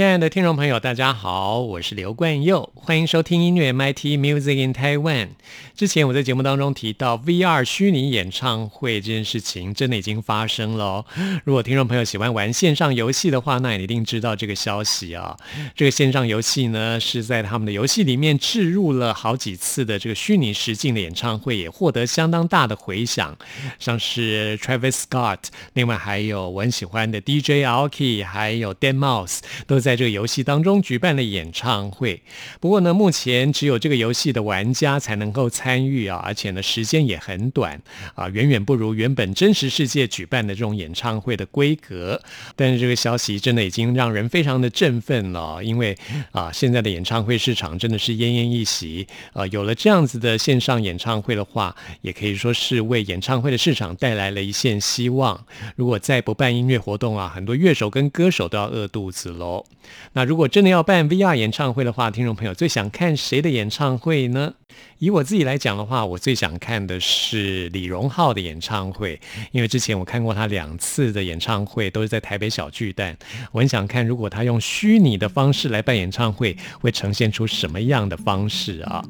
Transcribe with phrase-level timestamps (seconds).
[0.00, 5.28] 亲爱的听众朋友，大家好，我是刘冠佑，欢迎收听音乐 MIT Music in Taiwan。
[5.76, 11.04] 之前我在节目当中提到 VR 虚拟演唱会这件事情，真的已经发生了哦。
[11.44, 15.36] 如果听众朋友喜欢玩线上游戏的话，那你一定知道这个消息啊。
[15.76, 23.36] 这个线上游戏呢，是在他们的游戏里面置入了好几次的这个虚拟实境的演唱会，也获得相当大的回响。
[23.78, 25.40] 像是 Travis Scott，
[25.74, 29.89] 另外还有我很喜欢的 DJ Alki，还有 Dan Mouse 都在。
[29.90, 32.22] 在这个游戏当中举办了演唱会，
[32.60, 37.82] 不过呢，目前只有这个游戏的玩家才能够参与啊，而且呢，时间也很短
[38.14, 42.22] 啊，远远不如原本真实世界举办的这种演唱会的规格。
[42.54, 45.98] 但是这个消息真的已经让人非常的振奋了，因为
[46.30, 55.44] 啊，现在的演唱会市场真的是奄奄一息啊，有了这样子的线上演唱会的话，也可以说是为演唱会的市场带来了一线希望。
[55.74, 59.66] 如果再不办音乐活动啊，很多乐手跟歌手都要饿肚子喽。
[60.12, 64.54] 那如果真的要办 VR 演唱会的话，听众朋友最想看谁的演唱会呢？
[65.00, 69.18] 以我自己来讲的话，我最想看的是李荣浩的演唱会，
[69.50, 73.16] 因为之前我看过他两次的演唱会，都是在台北小巨蛋。
[73.50, 79.02] 我很想看，如果他用虚拟的方式来办演唱会，会呈现出什么样的方式啊？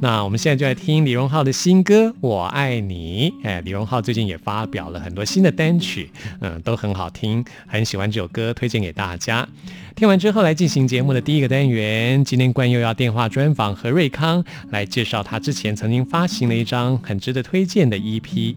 [0.00, 3.30] 那我们现在就来听李荣浩的新歌《我爱你》。
[3.46, 9.46] 哎，李荣浩最近也发表了很多新的单曲，嗯，都很好听，很喜欢这首歌，推荐给大家。
[9.94, 12.24] 听完之后，来进行节目的第一个单元。
[12.24, 18.54] 今天冠佑要电话专访何瑞康，来介绍他他之前曾经发行了一张很值得推荐的 EP。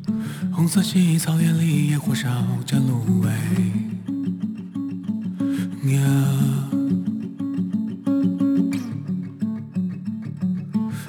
[0.53, 2.29] 红色西草原里，野火烧
[2.67, 3.31] 着芦苇。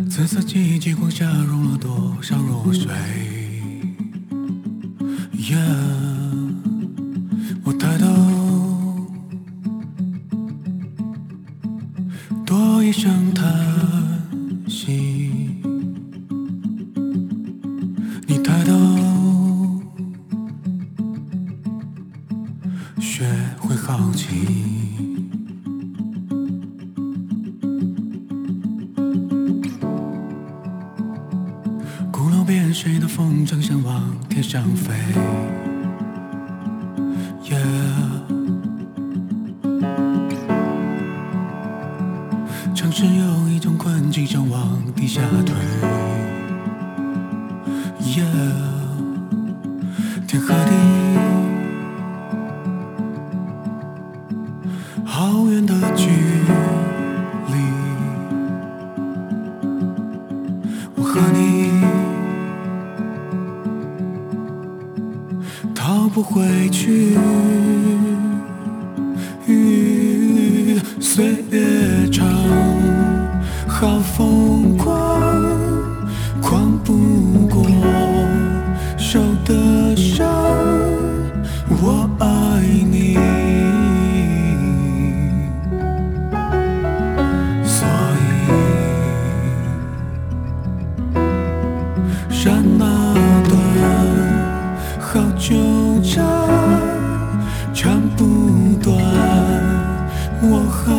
[0.09, 2.89] 紫色季极光下融了多少弱水？
[7.63, 8.07] 我抬头。
[12.47, 13.47] 多一声叹
[14.67, 15.48] 息，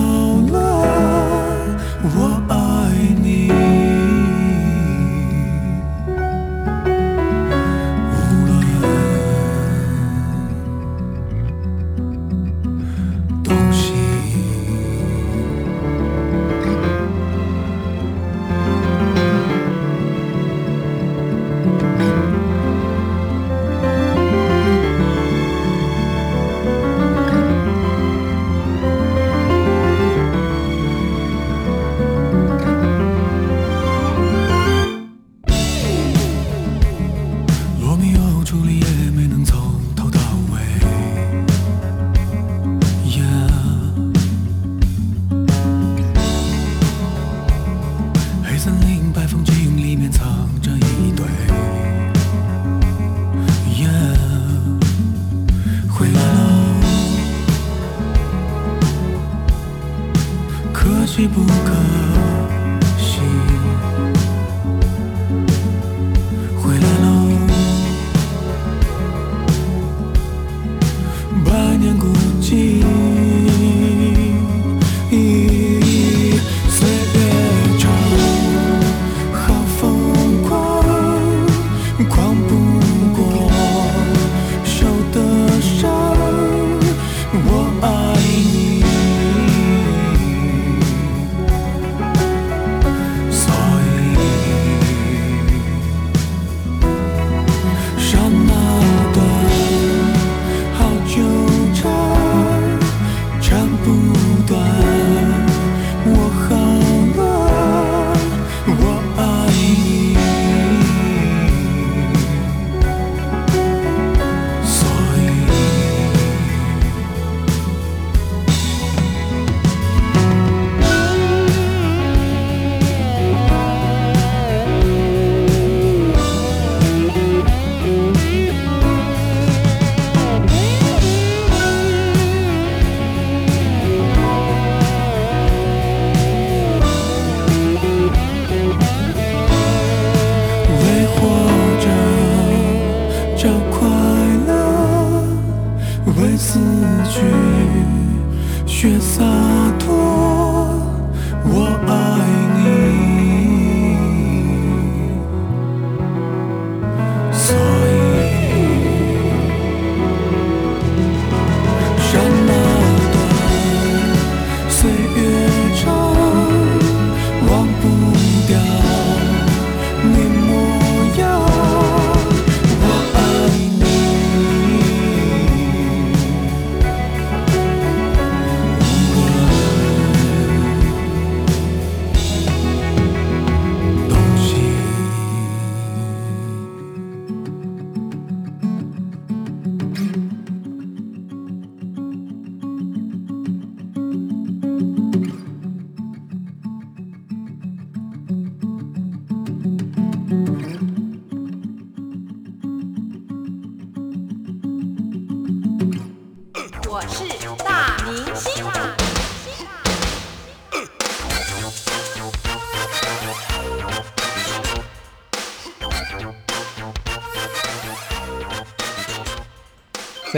[0.10, 2.39] 好了。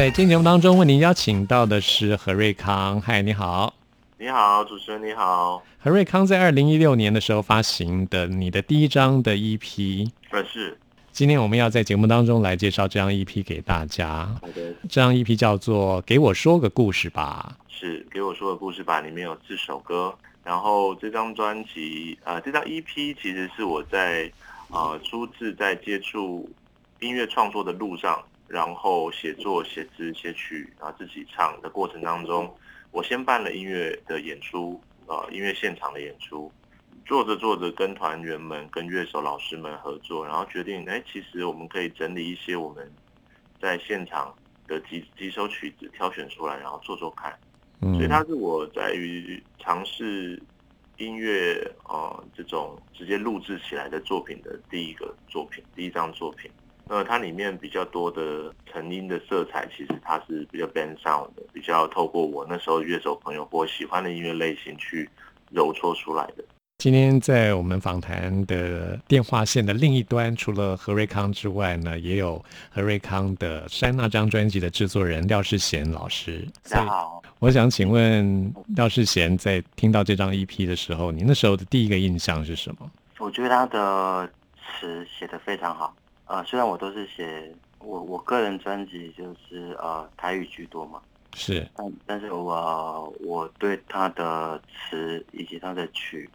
[0.01, 2.99] 在今天节目当中，为您邀请到的是何瑞康。
[2.99, 3.71] 嗨，你好。
[4.17, 10.75] 你好，主持人你好，何瑞康在二零一六年的时候发行的你的第一张的 EP，呃是
[11.11, 14.27] 今天我们要在节目当中来介绍这张 EP 给大家。
[14.41, 20.11] 好的，这张 EP 叫做《给我说个故事吧是给我说个故事吧，里面有四首歌，
[20.43, 24.31] 然后这张专辑，呃，这张 EP 其实是我在
[24.71, 26.49] 呃初次在接触
[27.01, 28.19] 音乐创作的路上，
[28.51, 32.53] 然后写作、写词、写曲，然后自己唱的过程当中，
[32.91, 36.51] 我先办了音乐的演出，呃，音乐现场的演出，
[37.05, 42.91] 做着做着跟团员们、跟乐手老师们合作，然后决定，哎，其实我们可以整理一些我们
[43.61, 44.35] 在现场
[44.67, 47.31] 的几几首曲子，挑选出来，然后做做看。》。
[47.83, 50.39] 嗯所以它是我在于尝试
[50.97, 51.55] 音乐
[51.85, 56.51] 呃这种直接录制起来的作品的第一个作品，第一张作品。
[56.93, 65.09] 那它里面比较多的成音的色彩，其实它是比较 band sound 的，比较透过我那时候乐手朋友或喜欢的音乐类型去
[65.51, 66.43] 揉搓出来的。
[66.79, 76.45] 今天在我们访谈的电话线的另一端，除了何瑞康之外呢，也有何瑞康的《山》那张专辑的制作人廖世贤老师。
[76.69, 82.91] 大家好，我想请问廖世贤，在听到这张 EP 的时候，你那时候的第一个印象是什么？
[83.17, 85.95] 我觉得他的词写的非常好。
[86.31, 91.01] 呃，虽然我都是写我我个人专辑就是呃台语居多嘛，
[91.33, 96.29] 是，但但是我我对他的词以及他的曲，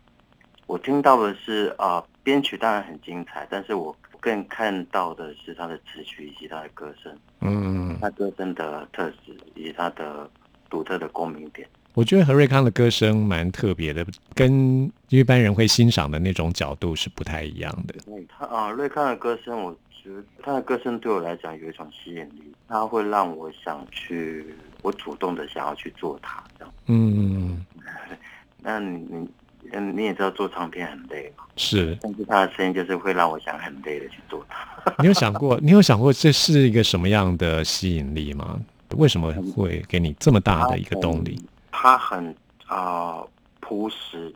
[0.66, 10.28] 我听到的是呃编曲当然很精彩，但是我更看到的是他的词曲以及他的歌声，嗯，他歌声的特质以及他的
[10.68, 11.66] 独特的共鸣点。
[11.94, 17.94] 我觉得何瑞康的歌声蛮特别的，跟一般人会欣赏的那种角度是不太一样的。
[18.06, 19.74] 嗯，他啊，瑞康的歌声，我
[20.06, 26.72] 觉得他的歌声对我来讲有一种吸引力，他会让我想去，我主动的想要去做他这样。
[26.86, 27.64] 嗯，
[28.62, 29.28] 那你你
[29.72, 34.94] 嗯，你也知道做唱片很累嘛，是但是他的声音就是会让我想很累的去做它。
[35.00, 38.60] 你有想过， 你有想过这是一个什么样的吸引力吗？
[38.96, 41.44] 为什么会给你这么大的一个动力？
[41.72, 42.28] 他很
[42.66, 43.28] 啊、呃
[43.60, 44.32] 朴实，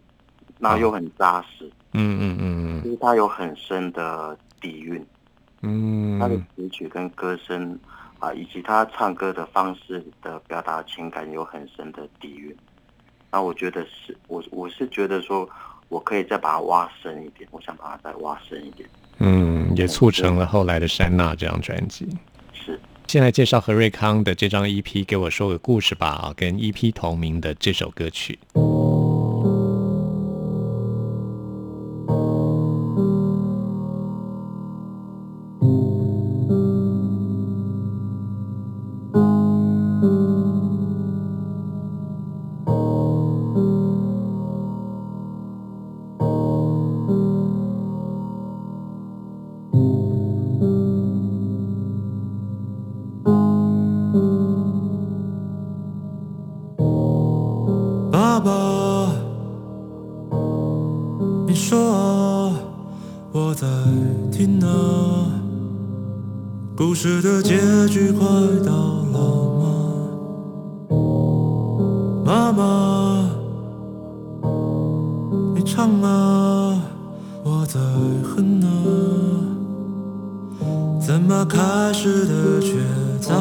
[0.59, 5.07] 然后又很扎实，嗯嗯嗯就是他有很深的底蕴，
[5.63, 7.79] 嗯他的嗯，词曲跟歌声
[8.19, 12.55] 啊、以及他唱歌的方式的表达情感有很深的底蕴。
[13.33, 15.49] 那我觉得是我我是觉得说，
[15.89, 18.89] 我可以再把它挖深一点，我想把它再挖深一点。
[19.21, 22.07] 嗯，也促成了后来的《山娜》这张专辑。
[22.53, 28.39] 是先来介绍何瑞康的这张 EP，给我说个故事吧啊，跟 EP 同名的这首歌曲。
[61.51, 62.55] 你说啊，
[63.33, 63.67] 我在
[64.31, 65.27] 听啊，
[66.77, 68.25] 故事的结局快
[68.65, 68.73] 到
[69.11, 69.19] 了
[69.59, 69.67] 吗？
[72.25, 73.29] 妈妈，
[75.57, 76.81] 你唱啊，
[77.43, 77.81] 我在
[78.23, 78.71] 哼啊，
[81.05, 82.79] 怎么开始的却
[83.21, 83.35] 早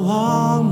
[0.00, 0.71] 忘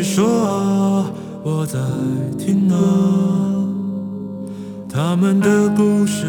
[0.00, 1.78] 你说啊，我在
[2.38, 2.78] 听啊。
[4.90, 6.24] 他们的故事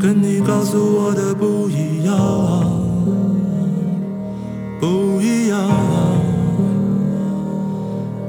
[0.00, 2.14] 跟你告诉我的不一样，
[4.80, 5.70] 不一样。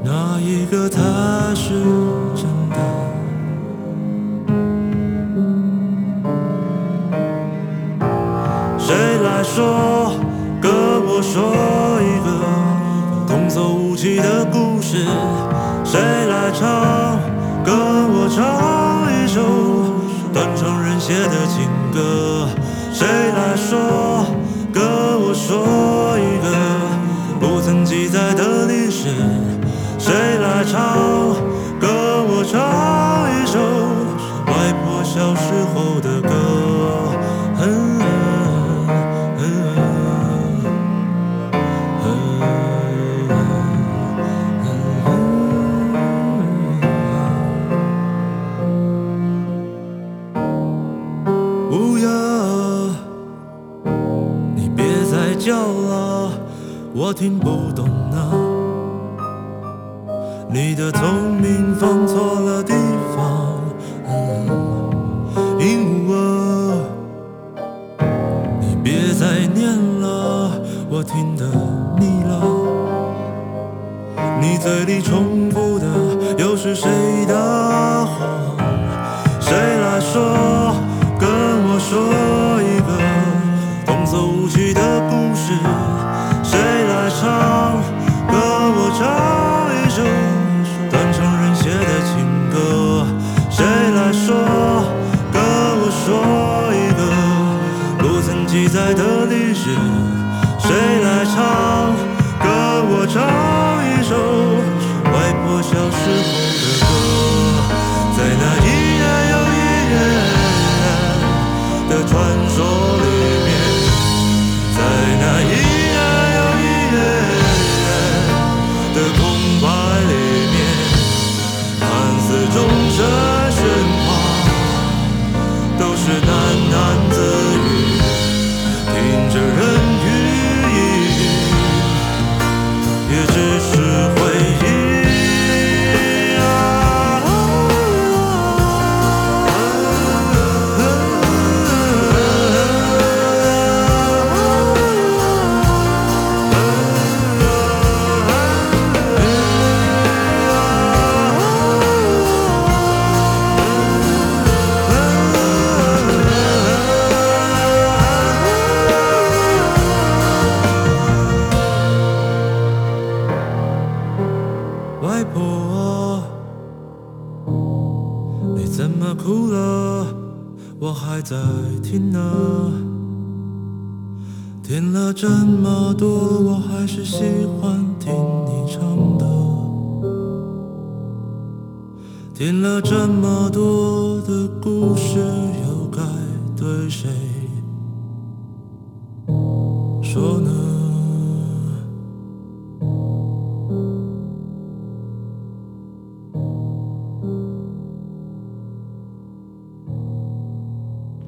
[0.04, 1.02] 哪一个他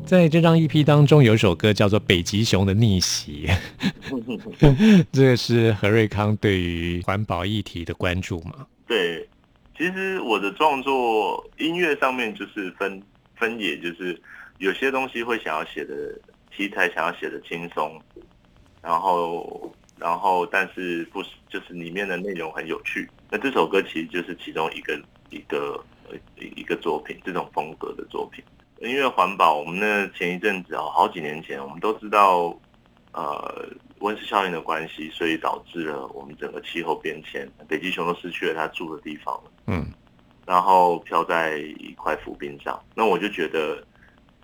[0.06, 3.48] 在这张 EP 当中，有一首歌叫做《北极熊的逆袭》，
[5.10, 8.64] 这个是何瑞康对于环保议题的关注嘛？
[8.86, 9.28] 对，
[9.76, 13.02] 其实我的创作音乐上面就是分
[13.34, 14.16] 分野，就是
[14.58, 15.94] 有些东西会想要写的
[16.56, 18.00] 题材想要写的轻松，
[18.80, 23.08] 然后然后但是不是就是里面的内容很有趣。
[23.28, 24.96] 那这首歌其实就是其中一个
[25.30, 28.44] 一个呃一个作品，这种风格的作品。
[28.80, 32.54] 因为环保，我们那前一阵子哦，好几年前，我们都知道，
[33.12, 33.66] 呃，
[34.00, 39.86] 温室效应的关系，所以导致了我们整个气候变迁，北极熊都失去了它住的地方了，嗯，
[40.44, 42.78] 然后飘在一块浮冰上。
[42.94, 43.82] 那我就觉得，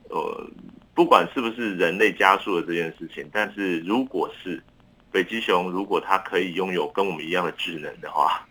[0.09, 0.47] 呃，
[0.95, 4.63] 不管是不是人类加速了这件事情，但是如果是
[5.11, 8.49] 北极熊，如果它可以拥有跟我们一样的智能的话，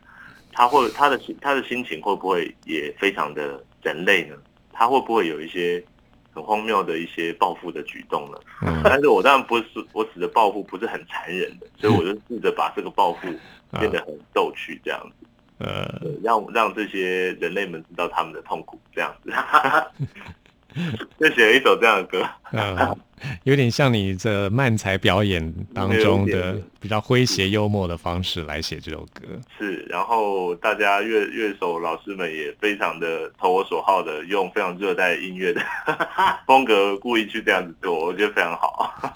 [0.51, 4.35] 它会它的它的心情会不会也非常的人类呢？
[4.81, 5.83] 他会不会有一些
[6.33, 8.37] 很荒谬的一些报复的举动呢？
[8.65, 8.81] 嗯。
[8.83, 13.27] 但是我当然不是我指的报复不是很残忍的，所以我就试着把这个报复
[13.79, 19.31] 变得很逗趣，这样子，让让这些人类们知道他们的痛苦，这样子，
[21.19, 22.27] 就写了一首这样的歌。
[22.51, 22.97] 呃，
[23.43, 29.27] 有点像你这漫才表演当中的比较诙谐幽默的方式来写这首歌。
[29.57, 35.61] 是，然后大家乐乐手老师们也非常的投我所好的，用非常热带音乐的
[36.47, 39.13] 风格，故意去这样子做，我觉得非常好。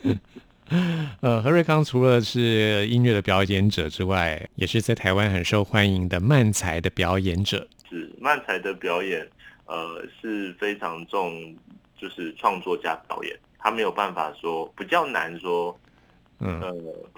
[1.21, 7.67] 呃，何瑞康除了是音乐的表演者之外，也是在台湾很受欢迎的漫才的表演者。
[7.88, 9.27] 是漫才的表演，
[9.65, 11.56] 呃，是非常重，
[11.97, 15.78] 就是创作加导演，他没有办法说比较难说，
[16.39, 16.62] 嗯，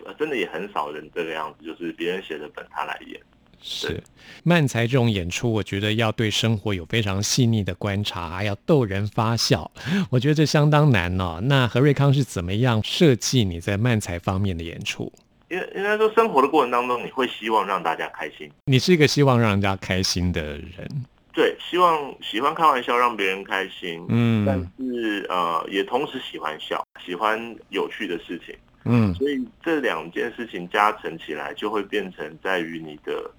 [0.05, 3.19] 呃，真的也很少人这个样子，就是别人写的本他来演。
[3.59, 4.01] 是
[4.43, 9.69] 漫才这种演出，我觉得要对生活有非常细腻的观察，还要逗人发笑，
[10.11, 11.39] 我觉得这相当难哦。
[11.41, 15.11] 那何瑞康是怎么样设计你在漫才方面的演出？
[15.49, 21.05] 因为应该说生活的过程当中，你会希望让大家开心，你是一个希望让人家开心的人，
[21.37, 24.43] 对，希望喜欢开玩笑，让别人开心，嗯。
[24.43, 29.13] 但嗯是呃，也同时喜欢笑，喜欢有趣的事情，嗯。
[29.13, 33.29] 所以这两件事情加成起来，就会变成在于你的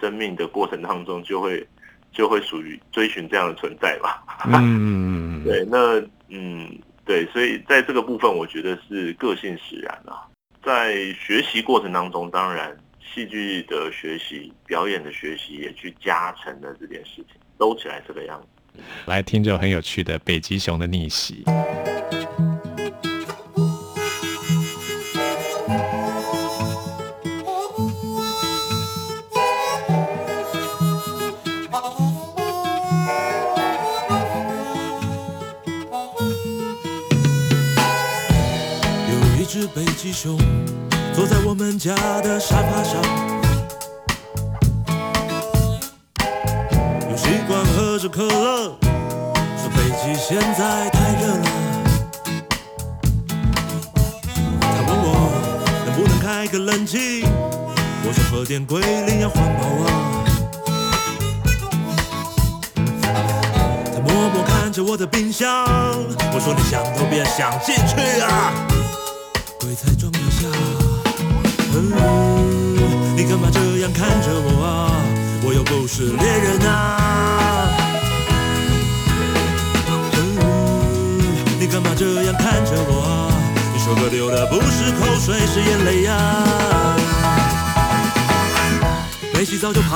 [0.00, 1.66] 生命的过程当中，就会
[2.12, 4.22] 就会属于追寻这样的存在吧。
[4.46, 6.70] 嗯， 对，那嗯，
[7.04, 10.22] 对，所以在这个部分，我觉得是个性使然啊。
[10.62, 18.82] 在学习过程当中，当然戏剧的学习、表演的学习也去加成了这件事情，兜起来这个样子。
[19.04, 21.44] 来听这首很有趣的《北极熊的逆袭》。
[39.10, 40.38] 有一只北极熊
[41.12, 42.59] 坐在我们家的沙
[50.60, 50.89] 极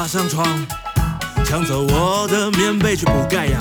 [0.05, 0.47] 爬上床，
[1.47, 3.59] 抢走我的棉被去补钙呀。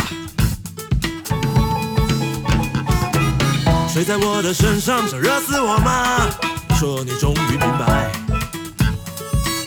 [3.88, 6.28] 睡在我的身上，想热死我吗？
[6.78, 8.12] 说你终于明白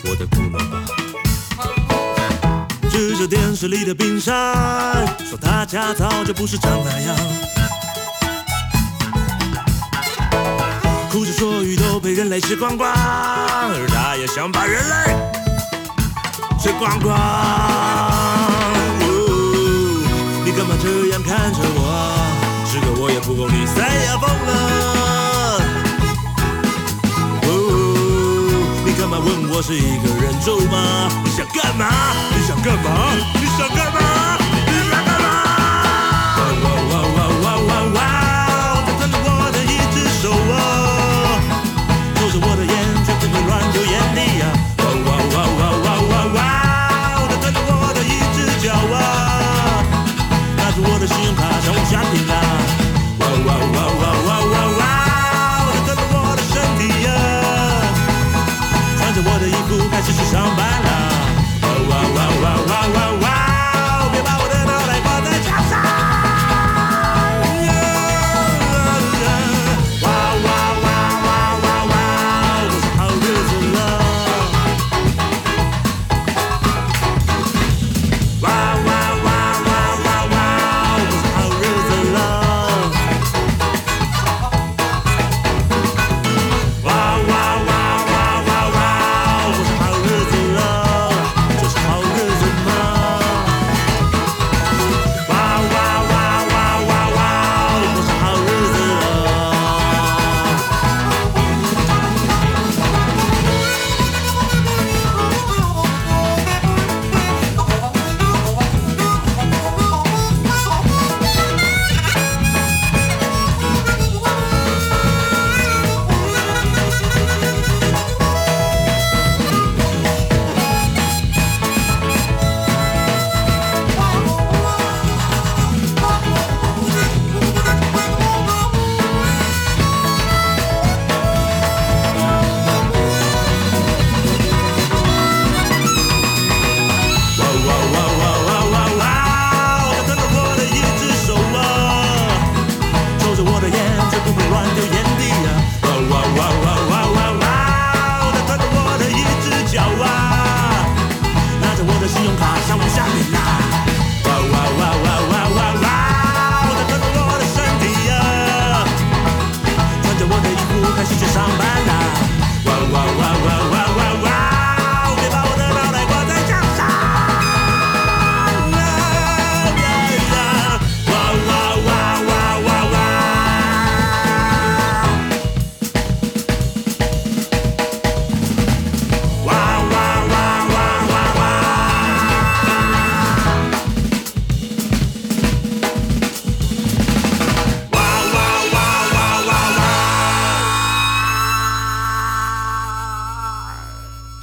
[0.03, 0.83] 我的苦恼吧。
[2.91, 4.53] 指着电视里的冰山，
[5.27, 7.17] 说大家早就不是长那样。
[11.09, 15.36] 哭着说鱼都被人类吃光光，而他也想把人类
[16.59, 17.15] 最光光，
[20.43, 21.81] 你干嘛这样看着我？
[22.65, 25.61] 此刻我也不够你塞牙缝了。
[28.83, 31.07] 你干嘛问我是一个人住吗？
[31.23, 31.87] 你想干嘛？
[32.35, 33.13] 你想干嘛？
[33.35, 34.26] 你想干嘛？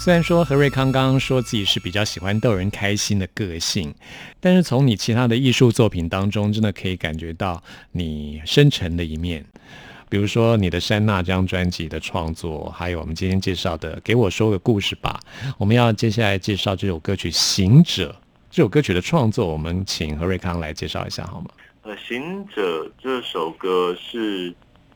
[0.04, 3.94] 虽然说何瑞康刚刚说自己是比较喜欢逗人开心的个性，
[4.38, 7.62] 但是从你其他的艺术作品当中，真的可以感觉到
[7.92, 9.42] 你深沉的一面。
[10.10, 15.18] 比如说你的《山那》这张专辑的创作，还有我们今天介绍的《给我说个故事吧》，
[15.56, 18.14] 我们要接下来介绍这首歌曲《行者》。
[18.50, 21.46] 这首歌曲的创作，我们请何瑞康来介绍一下好吗？
[21.80, 24.54] 呃，《行者》这首歌是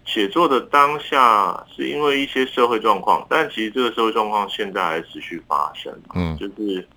[0.08, 5.92] 写作的当下是因为一些社会状况，但其实这个社会状况现在还持续发生。
[6.14, 6.88] 嗯就是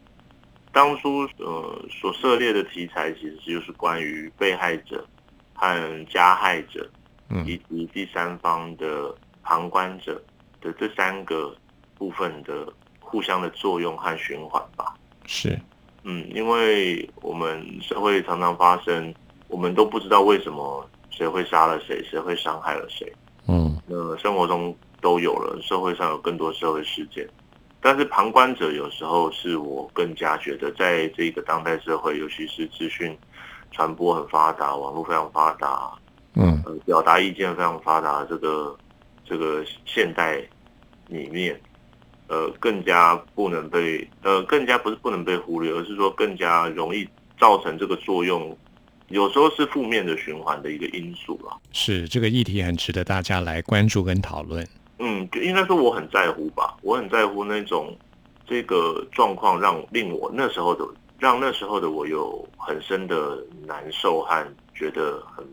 [0.72, 5.06] 当初呃所涉猎的题材，其实就是关于被害者
[5.54, 6.90] 和加害者，
[7.30, 10.24] 嗯以及第三方的旁观者
[10.62, 11.54] 的这三个
[11.98, 12.66] 部分的
[13.02, 14.96] 互相的作用和循环吧。
[15.26, 15.60] 是，
[16.04, 19.14] 嗯，因为我们社会常常发生，
[19.50, 20.90] 我们都不知道为什么
[21.22, 23.14] 谁会杀了谁，谁会伤害了谁。
[23.48, 27.30] 嗯那生活中都有了，社会上有更多社会事件，
[27.80, 33.16] 但是旁观者有时候是我更加觉得，在这个当代社会，尤其是资讯
[33.72, 35.92] 传播很发达，网络非常发达，
[36.34, 38.76] 嗯呃，表达意见非常发达，这个
[39.24, 40.42] 这个现代
[41.08, 41.60] 里面，
[42.30, 47.08] 呃，更加不能被呃，更加不是不能被忽略，而是说更加容易
[47.40, 48.58] 造成这个作用，
[49.12, 51.58] 有时候是负面的循环的一个因素了。
[51.72, 54.68] 是这个议题很值得大家来关注跟讨论。
[55.00, 57.98] 嗯，就应该说我很在乎吧，我很在乎那种
[58.46, 60.86] 这个状况让令我那时候的
[61.20, 65.46] 让那时候的我有很深的难受和觉得很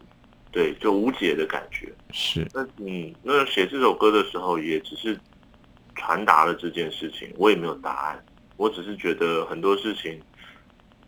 [0.51, 1.93] 对就无解的感觉。
[2.11, 5.19] 是，那嗯，那写这首歌的时候也只是
[5.95, 8.25] 传达了这件事情，我也没有答案，
[8.57, 10.21] 我只是觉得很多事情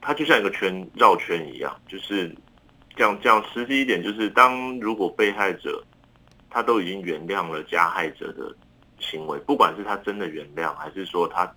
[0.00, 2.34] 它就像一个圈绕圈一样，就是
[2.96, 5.82] 讲讲实际一点，就是当如果被害者
[6.48, 8.54] 他都已经原谅了加害者的
[8.98, 11.50] 行为，不管是他真的原谅，还是说他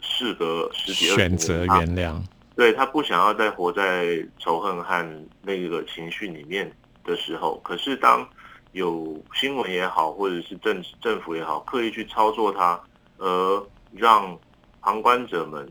[0.00, 2.20] 事隔十几二十年选择他原谅。
[2.54, 6.70] 对他不想要再活在仇恨和那个情绪里面
[7.04, 8.26] 的时候，可是当
[8.72, 12.80] 有新闻也好，或者是政政府也好，刻意去操作它，
[13.18, 14.38] 而让
[14.80, 15.70] 旁观者们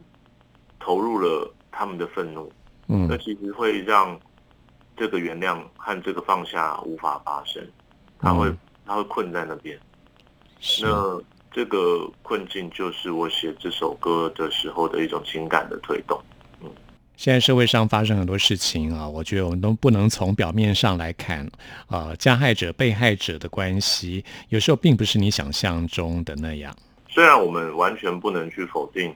[0.79, 2.51] 投入了他们的愤怒，
[2.87, 4.17] 嗯那其实会让
[4.95, 7.61] 这个原谅和这个放下无法发生，
[8.19, 9.77] 他会嗯他会困在那边。
[10.61, 16.19] 是那这个困境就是我写这首歌的时候的一种情感的推动。
[17.17, 21.49] 现在社会上发生很多事情啊，我觉得我们都不能从表面上来看，
[21.87, 26.75] 呃，加害者、被害者的关系，有时候并不是你想象中的那样。
[27.07, 29.15] 虽然我们完全不能去否定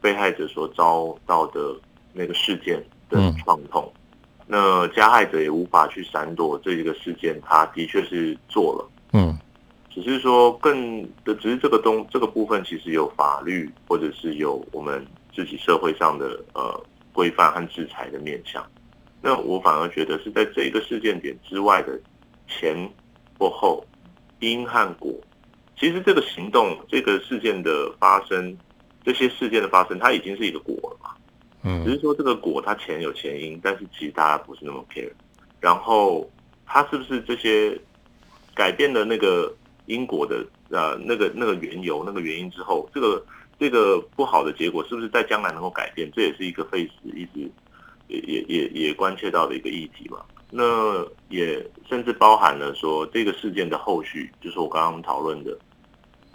[0.00, 1.78] 被害者所遭到的
[2.16, 3.92] 那个事件的嗯创痛，
[4.46, 8.90] 那加害者也无法去闪躲这一个事件，他的确是做了。
[9.12, 9.38] 嗯
[9.88, 15.02] 只是说更的，只是这个东这个部分其实有法律或者是有我们
[15.34, 16.78] 自己社会上的呃
[17.14, 18.62] 规范和制裁的面向。
[19.22, 21.98] 那我反而觉得是在这一个事件点之外的
[22.46, 22.76] 前
[23.38, 23.82] 或后
[24.40, 25.10] 因和果，
[25.78, 28.54] 其实这个行动这个事件的发生，
[29.02, 31.15] 这些事件的发生，它已经是一个果了嘛。
[31.66, 35.10] 只嗯是说这个果它前有前因，但是其实大家不是那么 care。
[35.60, 36.30] 然后
[36.64, 37.76] 它是不是这些
[38.54, 39.52] 改变了那个
[39.86, 43.24] 因果的呃那个那个缘由那个原因之后，这个
[43.58, 46.08] 这个不好的结果是不是在将来能够改变？
[46.14, 47.50] 这也是一个费时一直
[48.06, 50.20] 也也也也关切到的一个议题嘛。
[50.48, 55.58] 那也甚至包含了说这个事件的后续，就是我刚刚讨论的，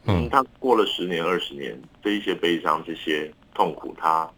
[0.06, 4.30] 嗯他过了十年二十年，这一些悲伤这些痛苦，他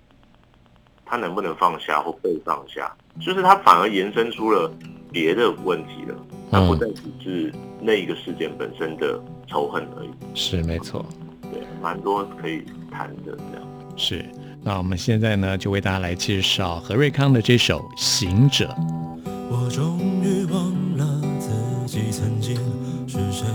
[1.05, 2.91] 他能不能放下或被放下？
[3.19, 4.71] 就是他反而延伸出了
[5.11, 6.15] 别的问题了，
[6.51, 10.09] 他不再只是那一个事件本身的仇恨而已。
[10.33, 11.05] 是没错，
[11.51, 13.67] 对，蛮多可以谈的这样。
[13.95, 14.25] 是。
[14.65, 18.65] 那我们现在呢，就为大家来介绍何瑞康的这首《行者》。
[19.51, 21.51] 我终于忘了自
[21.85, 22.55] 己曾经
[23.05, 23.45] 是谁，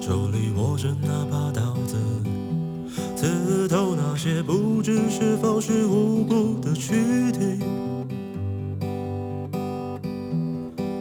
[0.00, 1.96] 手里握着那把刀子，
[3.14, 4.54] 刺透那些不
[4.86, 7.40] 是否是无辜的躯体。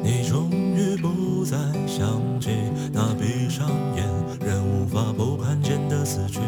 [0.02, 2.50] 你终于不再想起
[2.92, 4.04] 那闭上眼
[4.40, 6.40] 仍无法不看见的死去。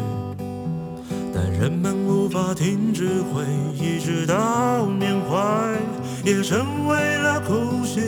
[1.32, 5.76] 但人们无法停止回忆，直到缅怀
[6.24, 8.00] 也成为了哭泣。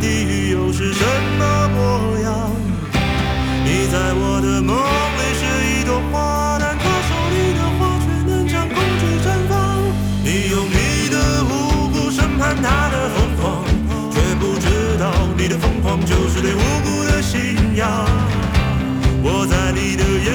[0.00, 1.04] 地狱又是什
[1.38, 2.50] 么模样？
[3.64, 4.74] 你在我的梦
[5.18, 9.52] 里是一朵花，但他手里的花却能将空气绽放。
[10.22, 13.64] 你用你的无辜审判他的疯狂，
[14.12, 15.04] 却不知道
[15.36, 17.86] 你的疯狂就是对无辜的信仰。
[19.20, 20.30] 我在你的眼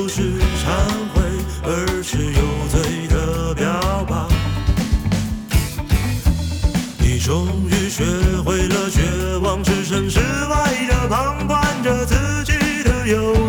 [0.00, 0.70] 不是忏
[1.12, 1.20] 悔，
[1.64, 4.14] 而是有罪的表白。
[7.00, 8.04] 你终于学
[8.44, 12.52] 会了绝望，置身事外的旁观着自己
[12.84, 13.47] 的忧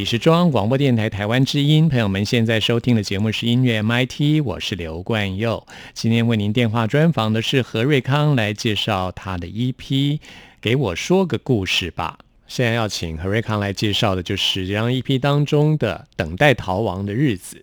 [0.00, 5.66] 里是中央广播电台台湾之音，朋友们现在收听的节目是音乐 MIT，我是刘冠佑。
[5.92, 10.18] 今天为您电话专访的是何瑞康，来介绍他的 EP，
[10.58, 12.16] 给我说个故事吧。
[12.46, 17.56] 现在要请何瑞康来介绍的就是这张 EP 当中的《等待逃亡的日子》。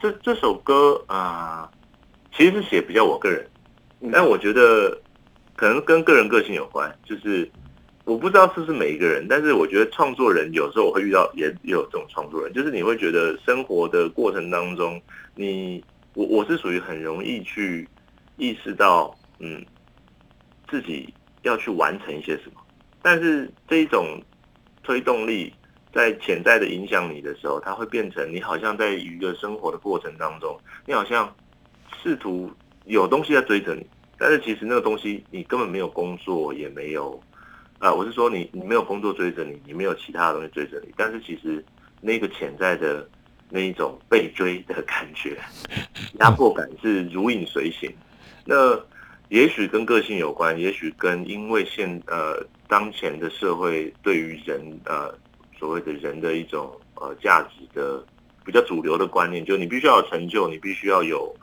[0.00, 1.70] 这这首歌啊、
[2.34, 3.46] 其实是写比较我个人，
[4.10, 4.98] 但我觉得
[5.54, 7.46] 可能跟个人个性有关，就是
[8.06, 15.02] 我不知道是不是每一个人，但是我觉得创作人有时候我会遇到也有这种创作人，就是你会觉得生活的过程当中，
[15.34, 17.86] 你我我是属于很容易去
[18.36, 19.60] 意识到，嗯，
[20.70, 22.60] 自己要去完成一些什么，
[23.02, 24.22] 但是这一种
[24.84, 25.52] 推动力
[25.92, 31.34] 在潜在的影响你的时候，它会变成你好像在一个生活的过程当中，你好像
[32.00, 32.48] 试图
[32.84, 33.84] 有东西在追着你，
[34.16, 37.20] 但是其实那个东西你根本没有工作，也没有，
[37.78, 41.64] 啊、我是说你你没有工作追着你，你没有其他的东西追着你，但是其实
[42.00, 43.06] 那个潜在的
[43.50, 45.38] 那一种被追的感觉，
[46.20, 47.92] 压迫感是如影随形。
[48.44, 48.78] 那
[49.28, 55.12] 也许跟个性有关，也许跟因为现呃当前的社会对于人呃
[55.58, 58.04] 所谓的人的一种呃价值的
[58.44, 61.34] 比较主流的观念，就你必须要有成就，你必须要有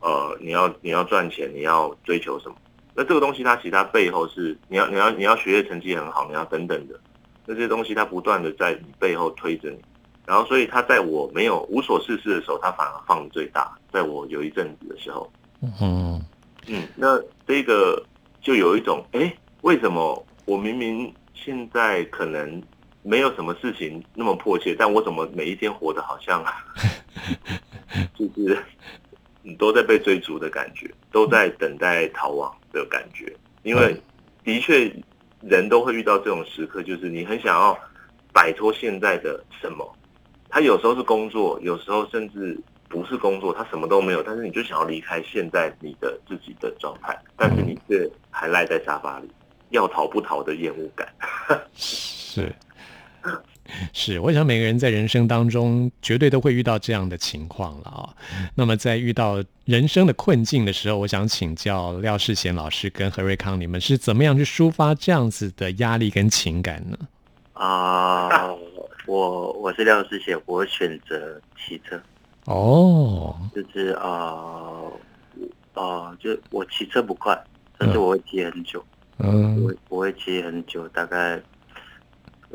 [0.00, 2.56] 呃你要你要赚钱，你要追求什么？
[2.98, 6.98] 那这个东西它其实它背后是你要你要你要学业成绩很好，你要等等的
[7.46, 9.78] 那些东西，它不断的在你背后推着你。
[10.26, 13.72] 然后，所以它在我没有无所事事的时候，它反而放的最大。
[13.92, 15.32] 在我有一阵子的时候，
[15.80, 16.20] 嗯，
[16.66, 18.04] 嗯，那这个
[18.42, 22.60] 就有一种，哎，为什么我明明现在可能
[23.04, 26.44] 没有什么事情那么迫切，但我怎么每一天活得好像，
[28.18, 28.58] 就是
[29.48, 33.34] 你都在被追逐的感觉，都在等待逃亡的感觉。
[33.62, 33.96] 因为
[34.44, 34.92] 的确，
[35.40, 37.76] 人都会遇到这种时刻，就是你很想要
[38.30, 39.90] 摆脱现在的什么。
[40.50, 49.30] 他有时候是工作，有时候甚至不是工作，他什么都没有，但是你就想要离开现在你的自己的状态，但是你却还赖在沙发里，
[49.70, 51.08] 要逃不逃的厌恶感。
[51.74, 52.52] 是
[53.92, 58.14] 是，我想每个人在人生当中绝对都会遇到这样的情况了啊、
[58.54, 66.96] 那么在遇到人生的困境的时候，我想请教廖世贤老师跟何瑞康，你们是怎么样去抒发这样子的压力跟情感呢？
[67.52, 68.52] 啊、
[69.06, 72.00] 我我是廖世贤，我选择骑车，
[72.44, 74.92] 哦，就是呃
[75.74, 77.36] 呃，就我骑车不快，
[77.76, 78.84] 但是我会骑很久，
[79.18, 79.62] 嗯。
[79.62, 81.40] 我我会骑很久，大概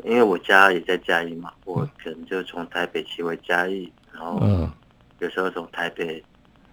[0.02, 4.70] 因为我家也在嘉义嘛，我可能就从台北骑回嘉义，然后嗯
[5.20, 6.22] 有时候从台北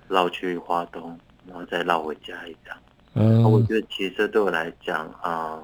[0.08, 1.18] 绕去花东，
[1.48, 2.80] 然后再绕回嘉义这样。
[3.14, 5.62] 嗯，我觉得骑车对我来讲啊、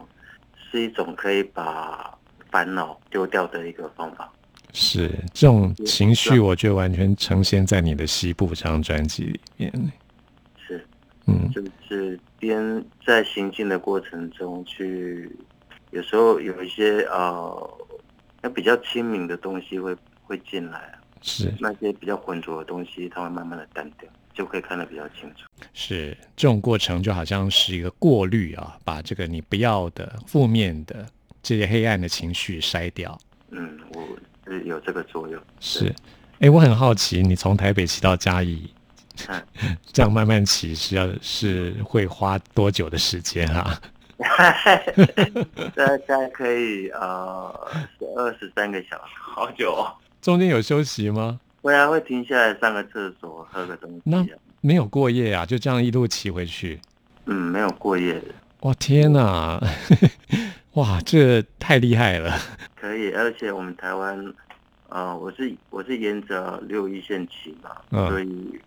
[0.69, 2.13] 是一种可以把
[2.51, 4.31] 烦恼丢掉的一个方法。
[4.73, 9.91] 是这种情绪，我觉得完全呈现在你的西部这张专辑里面。
[10.57, 10.85] 是，
[11.25, 15.31] 嗯就是边在行进的过程中去，
[15.91, 17.77] 有时候有一些呃，
[18.41, 25.47] 那比较亲民的东西会会进来啊，是那些比较浑浊的东西，它会慢慢的淡掉，就可以看得比较清楚。
[25.73, 31.05] 是，这种过程就好像是一个过滤啊，把这个你不要的、负面的
[31.41, 33.17] 这些黑暗的情绪筛掉。
[33.49, 34.07] 嗯，我
[34.45, 35.41] 是有这个作用。
[35.59, 35.93] 是，
[36.39, 38.69] 哎，我很好奇，你从台北骑到嘉义，
[39.27, 39.41] 嗯
[39.93, 43.81] 这样慢慢骑是要是会花多久的时间啊？
[45.75, 47.67] 大概可以呃
[48.15, 49.13] 二十三个小时。
[49.19, 51.39] 好久、哦，中间有休息吗？
[51.61, 54.25] 会啊，会停下来上个厕所，喝个东西啊。
[54.61, 56.79] 没有过夜啊，就这样一路骑回去。
[57.25, 58.25] 嗯，没有过夜的，
[58.61, 59.61] 哇，天哪！
[60.73, 62.37] 哇，这太厉害了。
[62.75, 63.11] 可以。
[63.11, 64.33] 而且我们台湾，
[64.89, 68.59] 呃，我是我是沿着六一线骑嘛，嗯所以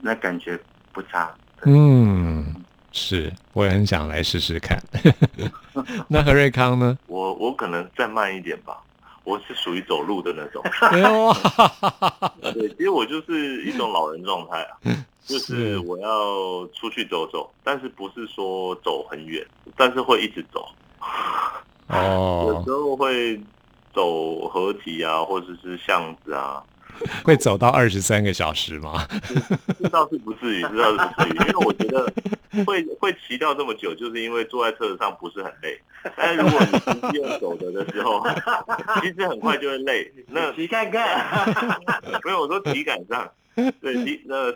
[0.00, 0.58] 那感觉
[0.92, 1.34] 不差。
[1.62, 2.54] 嗯，
[2.92, 4.80] 是，我也很想来试试看。
[6.08, 6.98] 那何瑞康呢？
[7.06, 8.78] 我我可能再慢一点吧，
[9.24, 10.62] 我是属于走路的那种。
[10.80, 11.34] 哎呦哇，
[12.54, 14.76] 对，其实我就是一种老人状态啊，
[15.24, 20.66] 就是是我要出去走走，但是不是说走很远，但是会一直走。
[21.88, 23.40] 哦有哦时，候会
[23.94, 26.62] 走河堤啊，或者是巷子啊，
[27.24, 29.06] 会走到二十三个小时吗？
[29.80, 32.12] 这倒是不至于，这倒是不至于，因为我觉得
[32.66, 35.80] 会会骑掉这么久，就是因为坐在车子上不是很累。
[36.16, 38.24] 但是如果你实际用走的的时候，
[39.02, 40.10] 其实很快就会累。
[40.28, 41.46] 那骑看看，
[42.24, 43.28] 没有我说体感上，
[43.80, 44.52] 对体那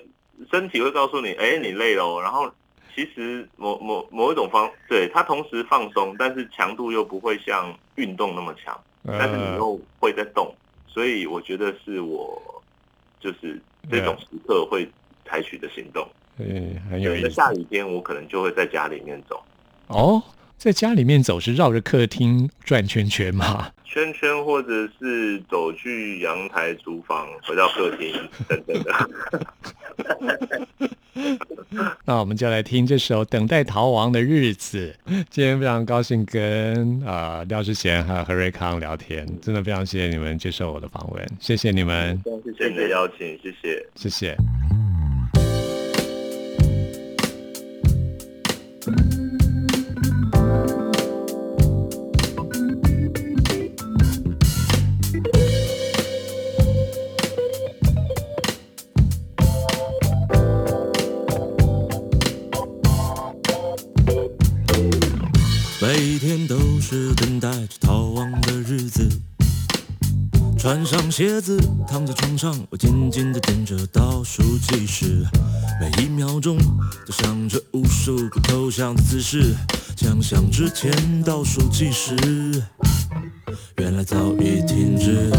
[0.50, 2.20] 身体会告诉你，哎，你累了哦。
[2.22, 2.50] 然后
[2.94, 8.78] 其实某某某一种方，对它同时放松，但是强度又不会像运动那么强。
[9.04, 10.54] 但是你呃，又会在动，
[10.92, 12.40] 所以我觉得是我
[13.18, 14.86] 就是这种时刻会
[15.24, 16.06] 采取的行动。
[16.38, 17.36] 嗯，很有对，那意思。
[17.36, 19.42] 下雨天我可能就会在家里面走
[19.88, 20.22] 哦，
[20.62, 23.72] 在家里面走是绕着客厅转圈圈吗？
[23.84, 28.14] 圈圈，或者是走去阳台、厨房，回到客厅
[28.46, 28.92] 等等的。
[32.04, 34.94] 那我们就来听这首《等待逃亡的日子》。
[35.28, 43.84] 今天非常高兴跟呃廖志贤还有何瑞康聊天，真的非常谢谢你们接受我的访问，谢谢你们，谢谢你的邀请，谢谢。
[43.96, 44.36] 谢谢。
[66.52, 69.08] 都是等待着逃亡的日子。
[70.58, 75.24] 穿上鞋子，躺在床上，我静静地等着倒数计时。
[75.80, 76.58] 每一秒钟
[77.06, 79.54] 都想着无数个投降的姿势，
[79.96, 80.92] 枪响之前
[81.22, 82.14] 倒数计时，
[83.78, 85.30] 原来早已停止。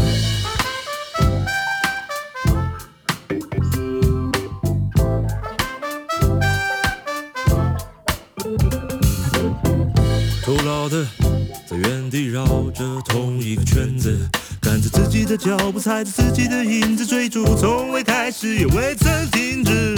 [15.44, 19.94] 脚步，踩着自己的影子，追逐从未开始，也未曾停止。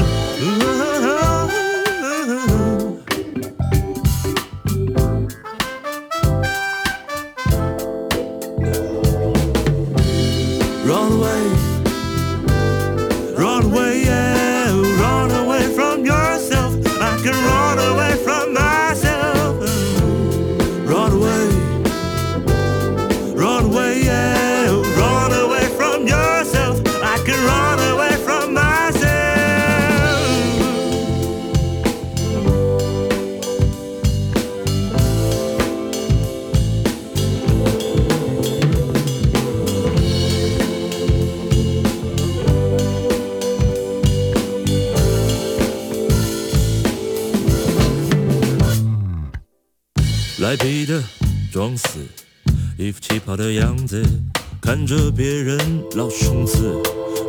[55.37, 56.80] 别人老是冲刺，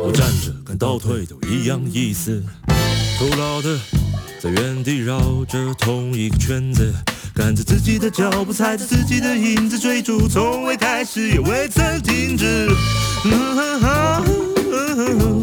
[0.02, 2.42] 我站着跟倒退都一样意思。
[3.18, 3.78] 徒劳的
[4.40, 6.90] 在原地绕着同一个圈子，
[7.34, 12.66] 赶着自己的脚步，踩着自己的影子，追逐从未开始，也未曾停止。
[13.26, 14.24] 嗯哼哼
[14.72, 15.37] 嗯哼哼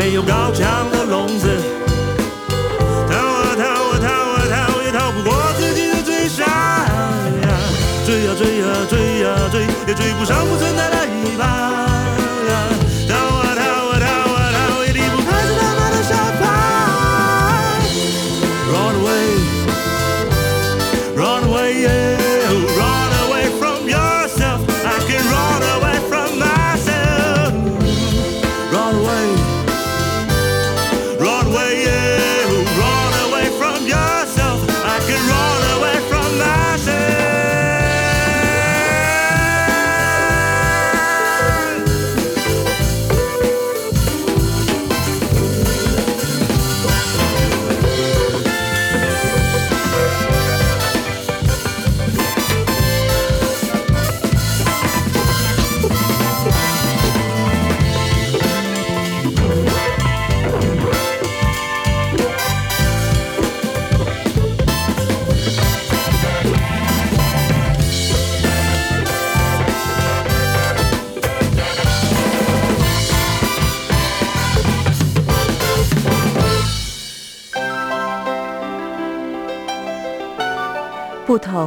[0.00, 1.46] 没有高墙的笼子。
[3.06, 6.86] 逃啊逃啊逃啊逃，也逃不过自己的追杀。
[8.06, 10.99] 追啊追啊追啊追，也追不上不存在的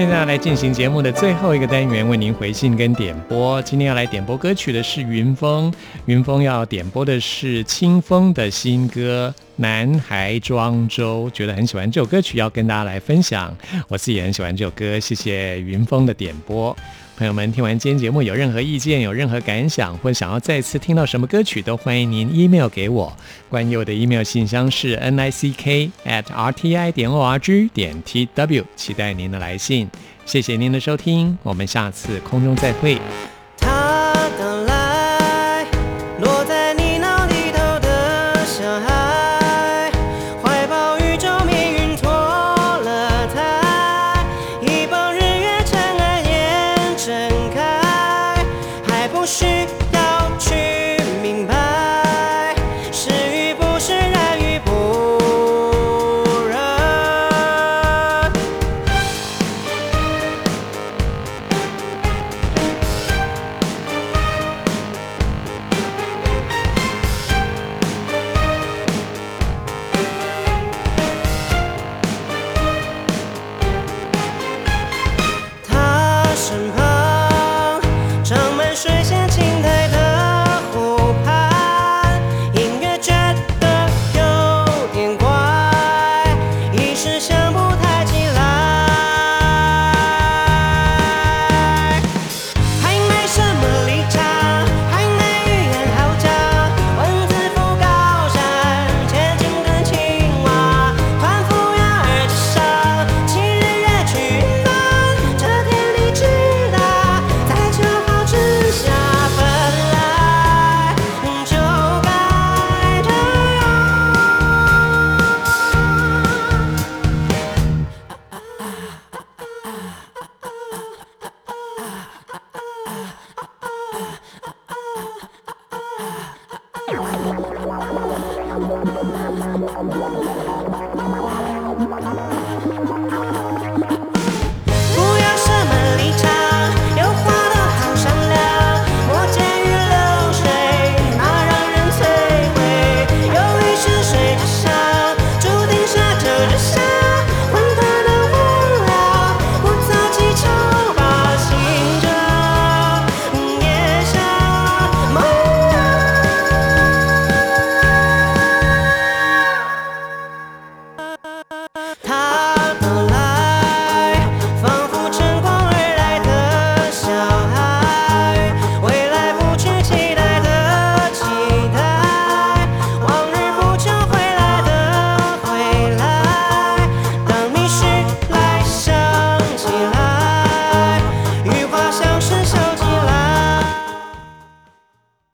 [0.00, 3.60] 现在要来进行节目的最后一个单元，为您回信跟点播。
[3.60, 5.70] 今天要来点播歌曲的是云峰，
[6.06, 13.54] 云峰要点播的是清风的新歌《男孩庄周》，觉得很喜欢这首歌曲，要跟大家来分享。
[13.88, 16.74] 我自己也很喜欢这首歌，谢谢云峰的点播。
[17.20, 23.14] 朋友们，听完今天节目有任何意见、有任何感想，或想要再次听到什么歌曲，都欢迎您 email 给我。
[23.50, 27.94] 关于我的 email 信箱是 n i c k at r t i 点 o r g 点
[28.06, 29.86] t w，期待您的来信。
[30.24, 32.96] 谢谢您的收听，我们下次空中再会。